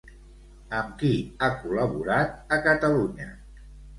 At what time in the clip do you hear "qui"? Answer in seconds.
1.01-1.11